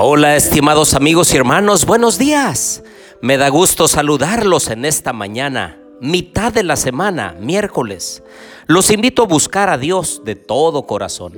Hola, 0.00 0.36
estimados 0.36 0.94
amigos 0.94 1.34
y 1.34 1.36
hermanos, 1.36 1.84
buenos 1.84 2.16
días. 2.16 2.82
Me 3.20 3.36
da 3.36 3.50
gusto 3.50 3.88
saludarlos 3.88 4.70
en 4.70 4.86
esta 4.86 5.12
mañana, 5.12 5.78
mitad 6.00 6.50
de 6.50 6.62
la 6.62 6.76
semana, 6.76 7.36
miércoles. 7.38 8.22
Los 8.66 8.90
invito 8.90 9.24
a 9.24 9.26
buscar 9.26 9.68
a 9.68 9.76
Dios 9.76 10.22
de 10.24 10.34
todo 10.34 10.86
corazón. 10.86 11.34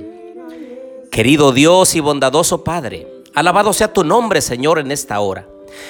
Querido 1.11 1.51
Dios 1.51 1.95
y 1.95 1.99
bondadoso 1.99 2.63
Padre, 2.63 3.07
alabado 3.33 3.73
sea 3.73 3.91
tu 3.91 4.05
nombre, 4.05 4.41
Señor, 4.41 4.79
en 4.79 4.91
esta 4.91 5.19
hora. 5.19 5.45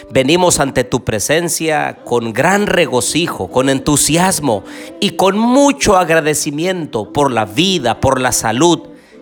Venimos 0.10 0.60
ante 0.60 0.84
tu 0.84 1.04
presencia 1.04 2.00
con 2.04 2.34
gran 2.34 2.66
regocijo, 2.66 3.52
con 3.52 3.70
entusiasmo 3.70 4.64
y 5.00 5.12
con 5.12 5.38
mucho 5.38 5.98
agradecimiento 5.98 7.14
por 7.14 7.32
la 7.32 7.46
vida, 7.46 8.00
por 8.00 8.20
la 8.20 8.32
salud 8.32 8.80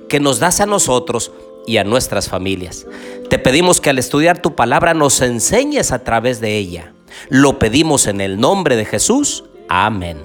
que 0.08 0.22
nos 0.22 0.40
das 0.40 0.62
a 0.62 0.66
nosotros 0.66 1.34
y 1.68 1.78
a 1.78 1.84
nuestras 1.84 2.30
familias. 2.30 2.86
Te 3.30 3.40
pedimos 3.40 3.82
que 3.82 3.90
al 3.90 4.00
estudiar 4.00 4.42
tu 4.42 4.56
palabra 4.56 4.94
nos 4.94 5.22
enseñes 5.22 5.92
a 5.92 6.04
través 6.04 6.40
de 6.40 6.58
ella. 6.58 6.94
Lo 7.30 7.60
pedimos 7.60 8.08
en 8.08 8.22
el 8.22 8.40
nombre 8.40 8.76
de 8.76 8.86
Jesús. 8.86 9.44
Amén. 9.70 10.18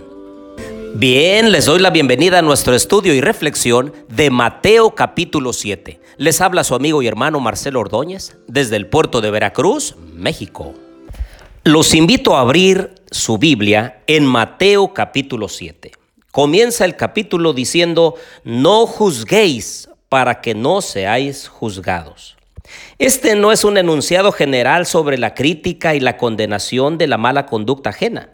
Bien, 0.95 1.53
les 1.53 1.67
doy 1.67 1.79
la 1.79 1.91
bienvenida 1.91 2.39
a 2.39 2.43
nuestro 2.43 2.75
estudio 2.75 3.15
y 3.15 3.21
reflexión 3.21 3.93
de 4.09 4.31
Mateo 4.31 4.95
capítulo 4.95 5.53
7. 5.53 6.01
Les 6.17 6.41
habla 6.41 6.65
su 6.65 6.75
amigo 6.75 7.03
y 7.03 7.07
hermano 7.07 7.41
Marcelo 7.41 7.81
Ordóñez 7.81 8.37
desde 8.49 8.77
el 8.77 8.87
puerto 8.87 9.21
de 9.21 9.31
Veracruz, 9.31 9.95
México. 10.15 10.75
Los 11.65 11.95
invito 11.95 12.37
a 12.37 12.41
abrir 12.41 12.95
su 13.11 13.39
Biblia 13.39 14.03
en 14.07 14.27
Mateo 14.27 14.93
capítulo 14.95 15.49
7. 15.49 15.93
Comienza 16.33 16.85
el 16.85 16.97
capítulo 16.97 17.53
diciendo, 17.53 18.15
no 18.45 18.87
juzguéis 18.87 19.88
para 20.09 20.41
que 20.41 20.55
no 20.55 20.81
seáis 20.81 21.49
juzgados. 21.49 22.37
Este 22.99 23.35
no 23.35 23.53
es 23.53 23.65
un 23.65 23.79
enunciado 23.79 24.33
general 24.33 24.87
sobre 24.87 25.19
la 25.19 25.35
crítica 25.35 25.95
y 25.95 26.01
la 26.01 26.17
condenación 26.17 26.99
de 26.99 27.07
la 27.07 27.19
mala 27.19 27.47
conducta 27.47 27.91
ajena. 27.91 28.31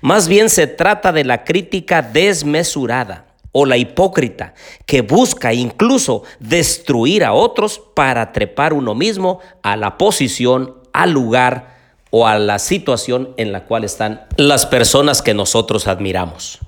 Más 0.00 0.28
bien 0.28 0.50
se 0.50 0.66
trata 0.66 1.12
de 1.12 1.24
la 1.24 1.44
crítica 1.44 2.02
desmesurada 2.02 3.26
o 3.52 3.64
la 3.64 3.76
hipócrita 3.76 4.54
que 4.86 5.02
busca 5.02 5.54
incluso 5.54 6.24
destruir 6.38 7.24
a 7.24 7.32
otros 7.32 7.80
para 7.94 8.32
trepar 8.32 8.72
uno 8.72 8.94
mismo 8.94 9.40
a 9.62 9.76
la 9.76 9.96
posición, 9.96 10.74
al 10.92 11.12
lugar 11.12 11.78
o 12.10 12.26
a 12.26 12.38
la 12.38 12.58
situación 12.58 13.34
en 13.36 13.52
la 13.52 13.64
cual 13.64 13.84
están 13.84 14.26
las 14.36 14.66
personas 14.66 15.22
que 15.22 15.34
nosotros 15.34 15.86
admiramos. 15.86 16.58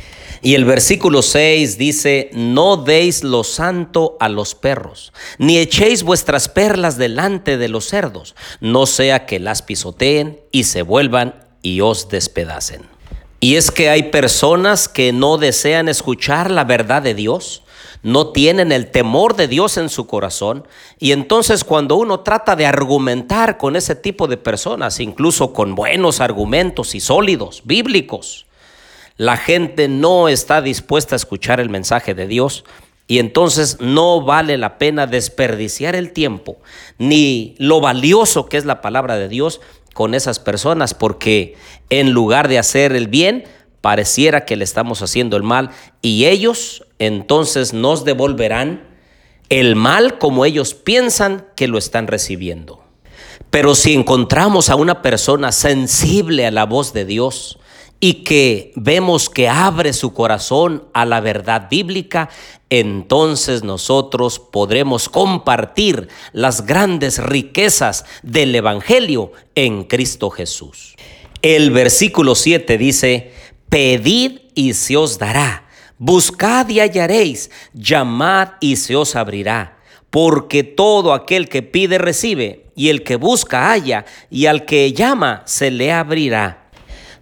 Y 0.43 0.55
el 0.55 0.65
versículo 0.65 1.21
6 1.21 1.77
dice, 1.77 2.31
no 2.33 2.79
deis 2.79 3.23
lo 3.23 3.45
santo 3.45 4.17
a 4.21 4.29
los 4.29 4.55
perros, 4.55 5.13
ni 5.39 5.59
echéis 5.59 6.03
vuestras 6.03 6.49
perlas 6.49 6.97
delante 6.97 7.59
de 7.59 7.69
los 7.69 7.87
cerdos, 7.87 8.35
no 8.61 8.87
sea 8.87 9.27
que 9.27 9.39
las 9.39 9.61
pisoteen 9.61 10.41
y 10.51 10.65
se 10.65 10.81
vuelvan 10.83 11.35
y 11.63 11.83
os 11.83 12.09
despedacen. 12.09 12.83
Y 13.41 13.57
es 13.57 13.71
que 13.71 13.91
hay 13.91 14.05
personas 14.05 14.89
que 14.89 15.13
no 15.13 15.37
desean 15.37 15.89
escuchar 15.89 16.51
la 16.51 16.65
verdad 16.65 17.03
de 17.03 17.15
Dios, 17.15 17.63
no 18.03 18.29
tienen 18.29 18.73
el 18.73 18.91
temor 18.91 19.37
de 19.37 19.49
Dios 19.49 19.77
en 19.77 19.89
su 19.89 20.07
corazón. 20.07 20.67
Y 20.99 21.13
entonces 21.13 21.65
cuando 21.65 21.97
uno 21.97 22.21
trata 22.21 22.57
de 22.57 22.67
argumentar 22.67 23.59
con 23.59 23.77
ese 23.77 23.95
tipo 23.95 24.27
de 24.27 24.37
personas, 24.37 25.01
incluso 25.01 25.53
con 25.53 25.75
buenos 25.75 26.21
argumentos 26.21 26.95
y 26.95 27.01
sólidos, 27.01 27.63
bíblicos, 27.65 28.47
la 29.21 29.37
gente 29.37 29.87
no 29.87 30.29
está 30.29 30.63
dispuesta 30.63 31.15
a 31.15 31.19
escuchar 31.19 31.61
el 31.61 31.69
mensaje 31.69 32.15
de 32.15 32.27
Dios 32.27 32.65
y 33.07 33.19
entonces 33.19 33.77
no 33.79 34.23
vale 34.23 34.57
la 34.57 34.79
pena 34.79 35.07
desperdiciar 35.07 35.95
el 35.95 36.13
tiempo 36.13 36.57
ni 36.97 37.55
lo 37.59 37.83
valioso 37.83 38.47
que 38.47 38.57
es 38.57 38.65
la 38.65 38.81
palabra 38.81 39.19
de 39.19 39.29
Dios 39.29 39.61
con 39.93 40.15
esas 40.15 40.39
personas 40.39 40.95
porque 40.95 41.55
en 41.91 42.13
lugar 42.13 42.49
de 42.49 42.59
hacer 42.59 42.97
el 42.97 43.09
bien, 43.09 43.45
pareciera 43.83 44.47
que 44.47 44.57
le 44.57 44.65
estamos 44.65 45.03
haciendo 45.03 45.37
el 45.37 45.43
mal 45.43 45.69
y 46.01 46.25
ellos 46.25 46.87
entonces 46.99 47.75
nos 47.75 48.07
devolverán 48.07 48.89
el 49.51 49.77
mal 49.77 50.17
como 50.17 50.47
ellos 50.47 50.73
piensan 50.73 51.45
que 51.57 51.69
lo 51.69 51.77
están 51.77 52.07
recibiendo. 52.07 52.83
Pero 53.51 53.75
si 53.75 53.93
encontramos 53.93 54.71
a 54.71 54.77
una 54.77 55.03
persona 55.03 55.53
sensible 55.53 56.47
a 56.47 56.51
la 56.51 56.65
voz 56.65 56.95
de 56.95 57.05
Dios, 57.05 57.60
y 58.01 58.25
que 58.25 58.73
vemos 58.77 59.29
que 59.29 59.49
abre 59.49 59.93
su 59.93 60.15
corazón 60.15 60.85
a 60.95 61.05
la 61.05 61.21
verdad 61.21 61.69
bíblica, 61.71 62.31
entonces 62.71 63.63
nosotros 63.63 64.39
podremos 64.39 65.11
compartir 65.11 66.09
las 66.33 66.65
grandes 66.65 67.19
riquezas 67.23 68.07
del 68.23 68.55
Evangelio 68.55 69.33
en 69.55 69.85
Cristo 69.85 70.31
Jesús. 70.31 70.97
El 71.43 71.71
versículo 71.71 72.35
7 72.35 72.79
dice, 72.79 73.33
pedid 73.69 74.41
y 74.55 74.73
se 74.73 74.97
os 74.97 75.19
dará, 75.19 75.69
buscad 75.99 76.69
y 76.71 76.81
hallaréis, 76.81 77.51
llamad 77.75 78.53
y 78.61 78.77
se 78.77 78.97
os 78.97 79.15
abrirá, 79.15 79.79
porque 80.09 80.65
todo 80.65 81.13
aquel 81.13 81.51
que 81.51 81.63
pide 81.63 81.99
recibe, 81.99 82.67
y 82.75 82.89
el 82.89 83.03
que 83.03 83.17
busca 83.17 83.71
halla, 83.71 84.07
y 84.31 84.47
al 84.47 84.65
que 84.65 84.93
llama 84.95 85.43
se 85.45 85.71
le 85.71 85.93
abrirá. 85.93 86.60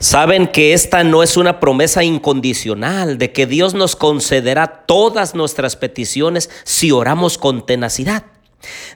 Saben 0.01 0.47
que 0.47 0.75
esta 0.75 1.03
no 1.03 1.25
es 1.25 1.37
una 1.37 1.59
promesa 1.59 2.05
incondicional 2.05 3.19
de 3.19 3.33
que 3.33 3.47
Dios 3.47 3.75
nos 3.75 3.97
concederá 3.97 4.85
todas 4.87 5.35
nuestras 5.35 5.75
peticiones 5.75 6.51
si 6.63 6.93
oramos 6.93 7.37
con 7.37 7.67
tenacidad. 7.67 8.25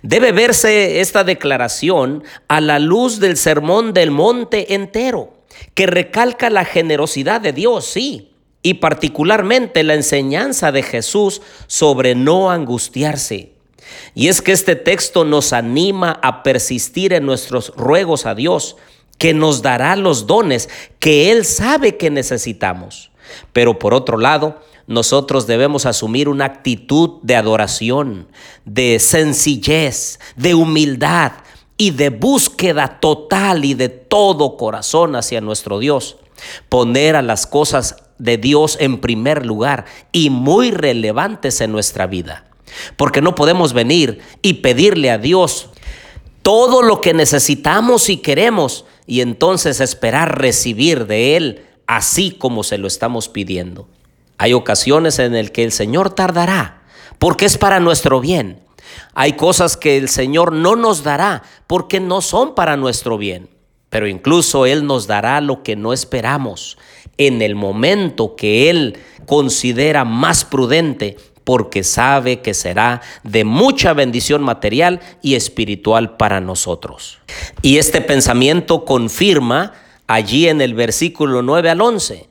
Debe 0.02 0.30
verse 0.30 1.00
esta 1.00 1.24
declaración 1.24 2.22
a 2.46 2.60
la 2.60 2.78
luz 2.78 3.18
del 3.18 3.36
sermón 3.36 3.92
del 3.92 4.12
monte 4.12 4.74
entero, 4.74 5.34
que 5.74 5.86
recalca 5.86 6.50
la 6.50 6.64
generosidad 6.64 7.40
de 7.40 7.52
Dios, 7.52 7.84
sí, 7.84 8.32
y 8.62 8.74
particularmente 8.74 9.82
la 9.82 9.94
enseñanza 9.94 10.70
de 10.70 10.84
Jesús 10.84 11.42
sobre 11.66 12.14
no 12.14 12.50
angustiarse. 12.50 13.52
Y 14.14 14.28
es 14.28 14.40
que 14.40 14.52
este 14.52 14.76
texto 14.76 15.24
nos 15.24 15.52
anima 15.52 16.20
a 16.22 16.44
persistir 16.44 17.12
en 17.12 17.26
nuestros 17.26 17.72
ruegos 17.76 18.24
a 18.24 18.36
Dios, 18.36 18.76
que 19.22 19.34
nos 19.34 19.62
dará 19.62 19.94
los 19.94 20.26
dones 20.26 20.68
que 20.98 21.30
Él 21.30 21.44
sabe 21.44 21.96
que 21.96 22.10
necesitamos. 22.10 23.12
Pero 23.52 23.78
por 23.78 23.94
otro 23.94 24.18
lado, 24.18 24.60
nosotros 24.88 25.46
debemos 25.46 25.86
asumir 25.86 26.28
una 26.28 26.46
actitud 26.46 27.20
de 27.22 27.36
adoración, 27.36 28.26
de 28.64 28.98
sencillez, 28.98 30.18
de 30.34 30.56
humildad 30.56 31.34
y 31.76 31.92
de 31.92 32.08
búsqueda 32.10 32.98
total 32.98 33.64
y 33.64 33.74
de 33.74 33.90
todo 33.90 34.56
corazón 34.56 35.14
hacia 35.14 35.40
nuestro 35.40 35.78
Dios. 35.78 36.16
Poner 36.68 37.14
a 37.14 37.22
las 37.22 37.46
cosas 37.46 37.94
de 38.18 38.38
Dios 38.38 38.76
en 38.80 39.00
primer 39.00 39.46
lugar 39.46 39.84
y 40.10 40.30
muy 40.30 40.72
relevantes 40.72 41.60
en 41.60 41.70
nuestra 41.70 42.08
vida. 42.08 42.46
Porque 42.96 43.22
no 43.22 43.36
podemos 43.36 43.72
venir 43.72 44.20
y 44.42 44.54
pedirle 44.54 45.12
a 45.12 45.18
Dios 45.18 45.68
todo 46.42 46.82
lo 46.82 47.00
que 47.00 47.14
necesitamos 47.14 48.08
y 48.08 48.18
queremos 48.18 48.84
y 49.06 49.20
entonces 49.20 49.80
esperar 49.80 50.38
recibir 50.40 51.06
de 51.06 51.36
Él 51.36 51.66
así 51.86 52.32
como 52.32 52.62
se 52.62 52.78
lo 52.78 52.86
estamos 52.86 53.28
pidiendo. 53.28 53.88
Hay 54.38 54.52
ocasiones 54.52 55.18
en 55.18 55.34
el 55.34 55.52
que 55.52 55.64
el 55.64 55.72
Señor 55.72 56.10
tardará 56.10 56.82
porque 57.18 57.46
es 57.46 57.58
para 57.58 57.80
nuestro 57.80 58.20
bien. 58.20 58.60
Hay 59.14 59.34
cosas 59.34 59.76
que 59.76 59.96
el 59.96 60.08
Señor 60.08 60.52
no 60.52 60.74
nos 60.74 61.02
dará 61.04 61.42
porque 61.66 62.00
no 62.00 62.20
son 62.20 62.54
para 62.54 62.76
nuestro 62.76 63.18
bien. 63.18 63.48
Pero 63.90 64.08
incluso 64.08 64.66
Él 64.66 64.86
nos 64.86 65.06
dará 65.06 65.40
lo 65.40 65.62
que 65.62 65.76
no 65.76 65.92
esperamos 65.92 66.78
en 67.18 67.42
el 67.42 67.54
momento 67.54 68.36
que 68.36 68.70
Él 68.70 68.98
considera 69.26 70.04
más 70.04 70.44
prudente 70.44 71.16
porque 71.44 71.84
sabe 71.84 72.40
que 72.40 72.54
será 72.54 73.00
de 73.22 73.44
mucha 73.44 73.92
bendición 73.92 74.42
material 74.42 75.00
y 75.22 75.34
espiritual 75.34 76.16
para 76.16 76.40
nosotros. 76.40 77.18
Y 77.62 77.78
este 77.78 78.00
pensamiento 78.00 78.84
confirma 78.84 79.72
allí 80.06 80.48
en 80.48 80.60
el 80.60 80.74
versículo 80.74 81.42
9 81.42 81.70
al 81.70 81.80
11, 81.80 82.28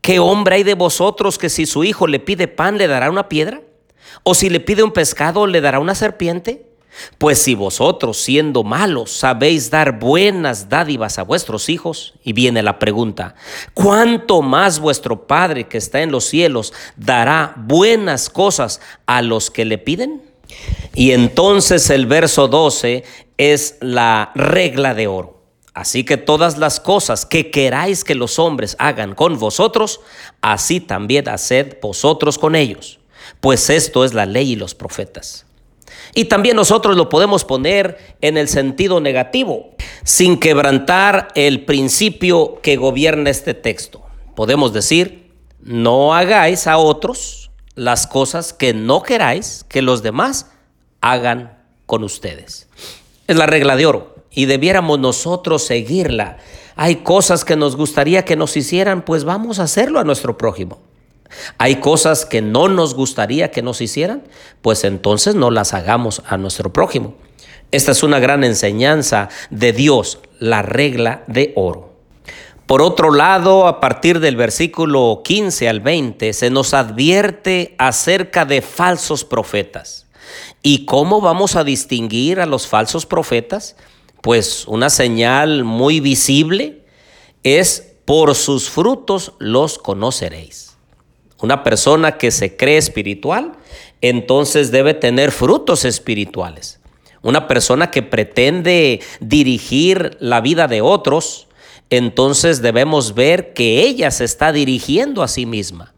¿qué 0.00 0.18
hombre 0.18 0.56
hay 0.56 0.62
de 0.62 0.74
vosotros 0.74 1.38
que 1.38 1.48
si 1.48 1.66
su 1.66 1.84
hijo 1.84 2.06
le 2.06 2.20
pide 2.20 2.48
pan 2.48 2.78
le 2.78 2.86
dará 2.86 3.10
una 3.10 3.28
piedra? 3.28 3.60
¿O 4.22 4.34
si 4.34 4.48
le 4.48 4.60
pide 4.60 4.82
un 4.82 4.92
pescado 4.92 5.46
le 5.46 5.60
dará 5.60 5.80
una 5.80 5.94
serpiente? 5.94 6.66
Pues 7.18 7.38
si 7.38 7.54
vosotros, 7.54 8.18
siendo 8.18 8.62
malos, 8.62 9.10
sabéis 9.12 9.70
dar 9.70 9.98
buenas 9.98 10.68
dádivas 10.68 11.18
a 11.18 11.22
vuestros 11.22 11.68
hijos, 11.68 12.14
y 12.22 12.32
viene 12.32 12.62
la 12.62 12.78
pregunta, 12.78 13.34
¿cuánto 13.72 14.42
más 14.42 14.78
vuestro 14.78 15.26
Padre 15.26 15.68
que 15.68 15.78
está 15.78 16.02
en 16.02 16.12
los 16.12 16.24
cielos 16.24 16.72
dará 16.96 17.54
buenas 17.56 18.30
cosas 18.30 18.80
a 19.06 19.22
los 19.22 19.50
que 19.50 19.64
le 19.64 19.78
piden? 19.78 20.22
Y 20.94 21.12
entonces 21.12 21.90
el 21.90 22.06
verso 22.06 22.48
12 22.48 23.04
es 23.38 23.76
la 23.80 24.30
regla 24.34 24.94
de 24.94 25.06
oro. 25.06 25.42
Así 25.74 26.04
que 26.04 26.16
todas 26.16 26.56
las 26.56 26.78
cosas 26.78 27.26
que 27.26 27.50
queráis 27.50 28.04
que 28.04 28.14
los 28.14 28.38
hombres 28.38 28.76
hagan 28.78 29.16
con 29.16 29.38
vosotros, 29.40 30.00
así 30.40 30.78
también 30.78 31.28
haced 31.28 31.78
vosotros 31.82 32.38
con 32.38 32.54
ellos, 32.54 33.00
pues 33.40 33.68
esto 33.70 34.04
es 34.04 34.14
la 34.14 34.24
ley 34.24 34.52
y 34.52 34.56
los 34.56 34.76
profetas. 34.76 35.46
Y 36.14 36.26
también 36.26 36.56
nosotros 36.56 36.96
lo 36.96 37.08
podemos 37.08 37.44
poner 37.44 38.16
en 38.20 38.36
el 38.36 38.48
sentido 38.48 39.00
negativo, 39.00 39.70
sin 40.04 40.38
quebrantar 40.38 41.28
el 41.34 41.64
principio 41.64 42.60
que 42.62 42.76
gobierna 42.76 43.30
este 43.30 43.54
texto. 43.54 44.02
Podemos 44.34 44.72
decir, 44.72 45.32
no 45.60 46.14
hagáis 46.14 46.66
a 46.66 46.76
otros 46.78 47.50
las 47.74 48.06
cosas 48.06 48.52
que 48.52 48.74
no 48.74 49.02
queráis 49.02 49.64
que 49.68 49.82
los 49.82 50.02
demás 50.02 50.50
hagan 51.00 51.58
con 51.86 52.04
ustedes. 52.04 52.68
Es 53.26 53.36
la 53.36 53.46
regla 53.46 53.76
de 53.76 53.86
oro 53.86 54.14
y 54.30 54.46
debiéramos 54.46 54.98
nosotros 54.98 55.64
seguirla. 55.64 56.38
Hay 56.76 56.96
cosas 56.96 57.44
que 57.44 57.56
nos 57.56 57.76
gustaría 57.76 58.24
que 58.24 58.36
nos 58.36 58.56
hicieran, 58.56 59.04
pues 59.04 59.24
vamos 59.24 59.58
a 59.58 59.64
hacerlo 59.64 60.00
a 60.00 60.04
nuestro 60.04 60.36
prójimo. 60.36 60.80
Hay 61.58 61.76
cosas 61.76 62.26
que 62.26 62.42
no 62.42 62.68
nos 62.68 62.94
gustaría 62.94 63.50
que 63.50 63.62
nos 63.62 63.80
hicieran, 63.80 64.24
pues 64.62 64.84
entonces 64.84 65.34
no 65.34 65.50
las 65.50 65.74
hagamos 65.74 66.22
a 66.26 66.36
nuestro 66.36 66.72
prójimo. 66.72 67.14
Esta 67.70 67.92
es 67.92 68.02
una 68.02 68.20
gran 68.20 68.44
enseñanza 68.44 69.28
de 69.50 69.72
Dios, 69.72 70.20
la 70.38 70.62
regla 70.62 71.24
de 71.26 71.52
oro. 71.56 71.94
Por 72.66 72.80
otro 72.80 73.12
lado, 73.12 73.66
a 73.66 73.80
partir 73.80 74.20
del 74.20 74.36
versículo 74.36 75.20
15 75.22 75.68
al 75.68 75.80
20, 75.80 76.32
se 76.32 76.50
nos 76.50 76.72
advierte 76.72 77.74
acerca 77.78 78.44
de 78.46 78.62
falsos 78.62 79.24
profetas. 79.24 80.06
¿Y 80.62 80.86
cómo 80.86 81.20
vamos 81.20 81.56
a 81.56 81.64
distinguir 81.64 82.40
a 82.40 82.46
los 82.46 82.66
falsos 82.66 83.04
profetas? 83.04 83.76
Pues 84.22 84.66
una 84.66 84.88
señal 84.88 85.64
muy 85.64 86.00
visible 86.00 86.86
es 87.42 87.92
por 88.06 88.34
sus 88.34 88.70
frutos 88.70 89.32
los 89.38 89.78
conoceréis. 89.78 90.73
Una 91.40 91.62
persona 91.62 92.16
que 92.16 92.30
se 92.30 92.56
cree 92.56 92.76
espiritual, 92.76 93.52
entonces 94.00 94.70
debe 94.70 94.94
tener 94.94 95.32
frutos 95.32 95.84
espirituales. 95.84 96.80
Una 97.22 97.48
persona 97.48 97.90
que 97.90 98.02
pretende 98.02 99.00
dirigir 99.20 100.16
la 100.20 100.40
vida 100.40 100.68
de 100.68 100.82
otros, 100.82 101.48
entonces 101.90 102.60
debemos 102.60 103.14
ver 103.14 103.54
que 103.54 103.82
ella 103.82 104.10
se 104.10 104.24
está 104.24 104.52
dirigiendo 104.52 105.22
a 105.22 105.28
sí 105.28 105.46
misma, 105.46 105.94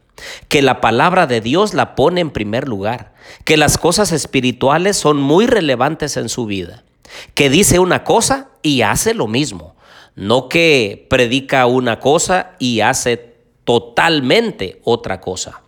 que 0.49 0.63
la 0.63 0.81
palabra 0.81 1.27
de 1.27 1.41
Dios 1.41 1.75
la 1.75 1.95
pone 1.95 2.21
en 2.21 2.31
primer 2.31 2.69
lugar, 2.69 3.13
que 3.45 3.57
las 3.57 3.77
cosas 3.77 4.13
espirituales 4.13 4.97
son 4.97 5.21
muy 5.21 5.47
relevantes 5.47 6.17
en 6.17 6.29
su 6.29 6.47
vida, 6.47 6.85
que 7.35 7.51
dice 7.51 7.79
una 7.79 8.05
cosa 8.05 8.51
y 8.63 8.83
hace 8.83 9.15
lo 9.15 9.27
mismo, 9.27 9.75
no 10.15 10.49
que 10.49 11.07
predica 11.11 11.67
una 11.67 11.99
cosa 12.01 12.53
y 12.59 12.81
hace 12.81 13.36
totalmente 13.67 14.81
otra 14.85 15.21
cosa. 15.21 15.61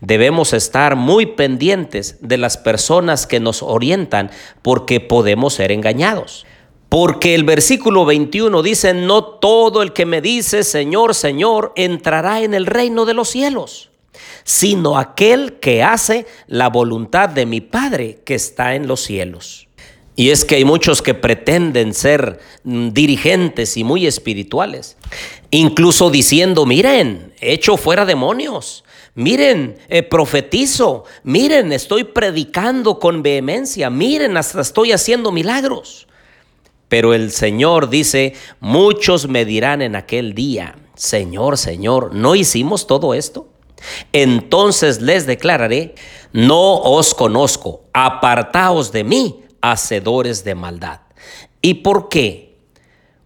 Debemos 0.00 0.52
estar 0.52 0.96
muy 0.96 1.26
pendientes 1.26 2.16
de 2.20 2.38
las 2.38 2.56
personas 2.56 3.26
que 3.26 3.40
nos 3.40 3.62
orientan 3.62 4.30
porque 4.62 4.98
podemos 4.98 5.54
ser 5.54 5.70
engañados. 5.70 6.44
Porque 6.88 7.34
el 7.34 7.44
versículo 7.44 8.04
21 8.04 8.62
dice, 8.62 8.92
no 8.92 9.24
todo 9.24 9.82
el 9.82 9.92
que 9.92 10.04
me 10.04 10.20
dice, 10.20 10.62
Señor, 10.64 11.14
Señor, 11.14 11.72
entrará 11.76 12.40
en 12.40 12.52
el 12.52 12.66
reino 12.66 13.04
de 13.06 13.14
los 13.14 13.28
cielos, 13.30 13.90
sino 14.44 14.98
aquel 14.98 15.54
que 15.54 15.82
hace 15.82 16.26
la 16.48 16.68
voluntad 16.68 17.28
de 17.28 17.46
mi 17.46 17.60
Padre 17.60 18.20
que 18.26 18.34
está 18.34 18.74
en 18.74 18.86
los 18.86 19.00
cielos. 19.00 19.68
Y 20.14 20.30
es 20.30 20.44
que 20.44 20.56
hay 20.56 20.64
muchos 20.64 21.00
que 21.00 21.14
pretenden 21.14 21.94
ser 21.94 22.40
mm, 22.64 22.90
dirigentes 22.90 23.76
y 23.76 23.84
muy 23.84 24.06
espirituales, 24.06 24.96
incluso 25.50 26.10
diciendo, 26.10 26.66
miren, 26.66 27.32
echo 27.40 27.78
fuera 27.78 28.04
demonios, 28.04 28.84
miren, 29.14 29.78
eh, 29.88 30.02
profetizo, 30.02 31.04
miren, 31.22 31.72
estoy 31.72 32.04
predicando 32.04 32.98
con 32.98 33.22
vehemencia, 33.22 33.88
miren, 33.88 34.36
hasta 34.36 34.60
estoy 34.60 34.92
haciendo 34.92 35.32
milagros. 35.32 36.06
Pero 36.88 37.14
el 37.14 37.30
Señor 37.30 37.88
dice, 37.88 38.34
muchos 38.60 39.26
me 39.28 39.46
dirán 39.46 39.80
en 39.80 39.96
aquel 39.96 40.34
día, 40.34 40.76
Señor, 40.94 41.56
Señor, 41.56 42.14
¿no 42.14 42.34
hicimos 42.34 42.86
todo 42.86 43.14
esto? 43.14 43.48
Entonces 44.12 45.00
les 45.00 45.24
declararé, 45.24 45.94
no 46.34 46.76
os 46.76 47.14
conozco, 47.14 47.84
apartaos 47.94 48.92
de 48.92 49.04
mí 49.04 49.42
hacedores 49.62 50.44
de 50.44 50.54
maldad. 50.54 51.00
¿Y 51.62 51.74
por 51.74 52.08
qué? 52.08 52.56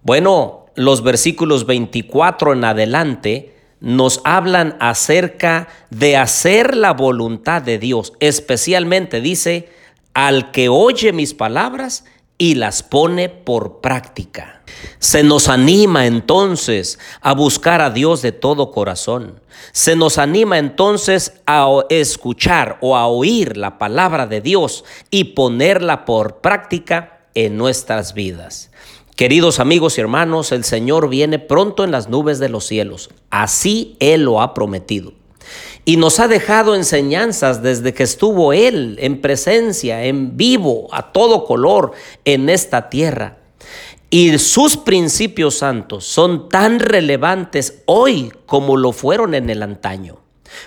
Bueno, 0.03 0.67
los 0.77 1.03
versículos 1.03 1.67
24 1.67 2.53
en 2.53 2.65
adelante 2.65 3.57
nos 3.81 4.21
hablan 4.25 4.77
acerca 4.79 5.69
de 5.91 6.17
hacer 6.17 6.77
la 6.77 6.93
voluntad 6.93 7.63
de 7.63 7.79
Dios. 7.79 8.13
Especialmente 8.21 9.21
dice, 9.21 9.69
al 10.15 10.51
que 10.51 10.69
oye 10.69 11.13
mis 11.13 11.35
palabras 11.35 12.05
y 12.39 12.55
las 12.55 12.83
pone 12.83 13.29
por 13.29 13.81
práctica. 13.81 14.63
Se 14.99 15.23
nos 15.23 15.49
anima 15.49 16.07
entonces 16.07 16.99
a 17.21 17.33
buscar 17.33 17.81
a 17.81 17.91
Dios 17.91 18.23
de 18.23 18.33
todo 18.33 18.71
corazón. 18.71 19.41
Se 19.73 19.97
nos 19.97 20.19
anima 20.19 20.59
entonces 20.59 21.41
a 21.47 21.69
escuchar 21.89 22.79
o 22.81 22.97
a 22.97 23.07
oír 23.07 23.57
la 23.57 23.79
palabra 23.79 24.27
de 24.27 24.41
Dios 24.41 24.85
y 25.11 25.25
ponerla 25.25 26.05
por 26.05 26.41
práctica 26.41 27.27
en 27.35 27.57
nuestras 27.57 28.15
vidas. 28.15 28.71
Queridos 29.17 29.61
amigos 29.61 29.97
y 29.97 30.03
hermanos, 30.03 30.53
el 30.53 30.65
Señor 30.65 31.09
viene 31.09 31.39
pronto 31.39 31.85
en 31.85 31.91
las 31.91 32.11
nubes 32.11 32.39
de 32.39 32.51
los 32.51 32.67
cielos. 32.67 33.09
Así 33.31 33.97
Él 33.99 34.25
lo 34.25 34.43
ha 34.43 34.53
prometido 34.53 35.15
y 35.89 35.97
nos 35.99 36.19
ha 36.19 36.27
dejado 36.27 36.75
enseñanzas 36.75 37.63
desde 37.63 37.95
que 37.95 38.03
estuvo 38.03 38.53
Él 38.53 38.99
en 39.01 39.21
presencia, 39.21 40.05
en 40.05 40.37
vivo, 40.37 40.89
a 40.91 41.13
todo 41.13 41.45
color 41.45 41.93
en 42.25 42.49
esta 42.49 42.91
tierra. 42.91 43.39
Y 44.11 44.37
sus 44.39 44.77
principios 44.77 45.59
santos 45.59 46.05
son 46.05 46.49
tan 46.49 46.81
relevantes 46.81 47.83
hoy 47.87 48.33
como 48.47 48.77
lo 48.77 48.91
fueron 48.91 49.33
en 49.35 49.49
el 49.49 49.63
antaño. 49.63 50.19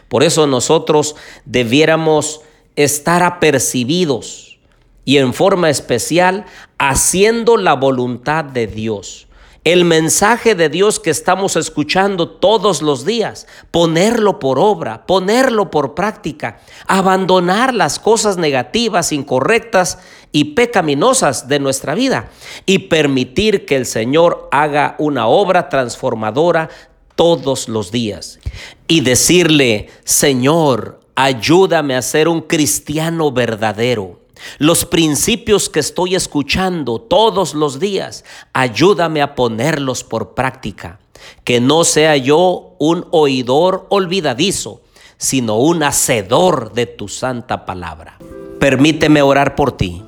Por 0.07 0.23
eso 0.23 0.47
nosotros 0.47 1.17
debiéramos 1.43 2.39
estar 2.77 3.21
apercibidos 3.21 4.57
y 5.03 5.17
en 5.17 5.33
forma 5.33 5.69
especial 5.69 6.45
haciendo 6.77 7.57
la 7.57 7.73
voluntad 7.73 8.45
de 8.45 8.67
Dios 8.67 9.27
el 9.63 9.83
mensaje 9.83 10.55
de 10.55 10.69
Dios 10.69 10.99
que 10.99 11.09
estamos 11.09 11.55
escuchando 11.55 12.29
todos 12.29 12.81
los 12.81 13.05
días, 13.05 13.45
ponerlo 13.71 14.39
por 14.39 14.57
obra, 14.57 15.05
ponerlo 15.05 15.69
por 15.69 15.95
práctica, 15.95 16.59
abandonar 16.87 17.73
las 17.73 17.99
cosas 17.99 18.37
negativas, 18.37 19.11
incorrectas 19.11 19.99
y 20.31 20.55
pecaminosas 20.55 21.47
de 21.47 21.59
nuestra 21.59 21.93
vida 21.93 22.29
y 22.65 22.79
permitir 22.79 23.65
que 23.65 23.75
el 23.75 23.85
Señor 23.85 24.47
haga 24.51 24.95
una 24.97 25.27
obra 25.27 25.69
transformadora 25.69 26.69
todos 27.15 27.67
los 27.67 27.91
días 27.91 28.39
y 28.87 29.01
decirle, 29.01 29.89
Señor, 30.05 31.01
ayúdame 31.15 31.95
a 31.95 32.01
ser 32.01 32.29
un 32.29 32.41
cristiano 32.41 33.31
verdadero 33.31 34.18
los 34.57 34.85
principios 34.85 35.69
que 35.69 35.79
estoy 35.79 36.15
escuchando 36.15 36.99
todos 36.99 37.53
los 37.53 37.79
días, 37.79 38.23
ayúdame 38.53 39.21
a 39.21 39.35
ponerlos 39.35 40.03
por 40.03 40.33
práctica. 40.33 40.99
Que 41.43 41.59
no 41.59 41.83
sea 41.83 42.15
yo 42.15 42.75
un 42.79 43.05
oidor 43.11 43.85
olvidadizo, 43.89 44.81
sino 45.17 45.57
un 45.57 45.83
hacedor 45.83 46.73
de 46.73 46.85
tu 46.85 47.07
santa 47.07 47.65
palabra. 47.65 48.17
Permíteme 48.59 49.21
orar 49.21 49.55
por 49.55 49.73
ti. 49.73 50.03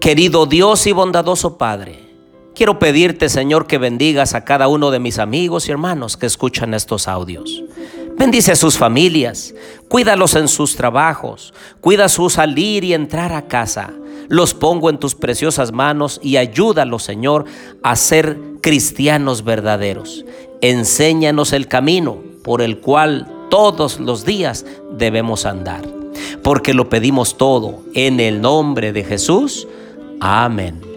Querido 0.00 0.46
Dios 0.46 0.86
y 0.86 0.92
bondadoso 0.92 1.58
Padre, 1.58 1.98
quiero 2.54 2.78
pedirte, 2.78 3.28
Señor, 3.28 3.66
que 3.66 3.78
bendigas 3.78 4.34
a 4.34 4.44
cada 4.44 4.68
uno 4.68 4.90
de 4.90 4.98
mis 4.98 5.18
amigos 5.18 5.68
y 5.68 5.72
hermanos 5.72 6.16
que 6.16 6.26
escuchan 6.26 6.74
estos 6.74 7.08
audios. 7.08 7.62
Bendice 8.16 8.52
a 8.52 8.56
sus 8.56 8.76
familias, 8.76 9.54
cuídalos 9.88 10.34
en 10.34 10.48
sus 10.48 10.76
trabajos, 10.76 11.54
cuida 11.80 12.08
su 12.08 12.28
salir 12.30 12.84
y 12.84 12.94
entrar 12.94 13.32
a 13.32 13.48
casa. 13.48 13.92
Los 14.28 14.54
pongo 14.54 14.90
en 14.90 14.98
tus 14.98 15.14
preciosas 15.14 15.72
manos 15.72 16.20
y 16.22 16.36
ayúdalos, 16.36 17.02
Señor, 17.02 17.46
a 17.82 17.96
ser 17.96 18.38
cristianos 18.62 19.42
verdaderos. 19.42 20.24
Enséñanos 20.60 21.52
el 21.52 21.66
camino 21.66 22.18
por 22.44 22.62
el 22.62 22.78
cual 22.78 23.26
todos 23.50 23.98
los 23.98 24.24
días 24.24 24.66
debemos 24.92 25.46
andar. 25.46 25.82
Porque 26.42 26.74
lo 26.74 26.88
pedimos 26.88 27.36
todo 27.36 27.82
en 27.94 28.20
el 28.20 28.40
nombre 28.40 28.92
de 28.92 29.04
Jesús. 29.04 29.66
Amén. 30.20 30.89